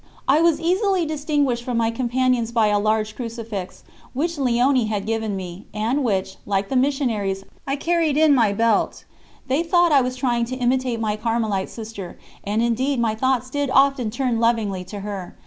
I 0.27 0.41
was 0.41 0.59
easily 0.59 1.05
distinguished 1.05 1.63
from 1.63 1.77
my 1.77 1.91
companions 1.91 2.51
by 2.51 2.69
a 2.69 2.79
large 2.79 3.15
crucifix, 3.15 3.83
which 4.13 4.35
Léonie 4.37 4.87
had 4.87 5.05
given 5.05 5.35
me, 5.35 5.67
and 5.75 6.03
which, 6.03 6.37
like 6.47 6.69
the 6.69 6.75
missionaries, 6.75 7.43
I 7.67 7.75
carried 7.75 8.17
in 8.17 8.33
my 8.33 8.51
belt. 8.51 9.05
They 9.45 9.61
thought 9.61 9.91
I 9.91 10.01
was 10.01 10.15
trying 10.15 10.45
to 10.45 10.55
imitate 10.55 10.99
my 10.99 11.17
Carmelite 11.17 11.69
sister, 11.69 12.17
and 12.43 12.63
indeed 12.63 12.99
my 12.99 13.13
thoughts 13.13 13.51
did 13.51 13.69
often 13.69 14.09
turn 14.09 14.39
lovingly 14.39 14.83
to 14.85 15.01
her. 15.01 15.35